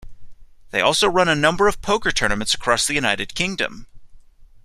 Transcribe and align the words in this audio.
They 0.71 0.81
also 0.81 1.07
run 1.07 1.29
a 1.29 1.35
number 1.35 1.67
of 1.67 1.79
poker 1.83 2.11
tournaments 2.11 2.55
across 2.55 2.87
the 2.87 2.95
United 2.95 3.35
Kingdom. 3.35 3.85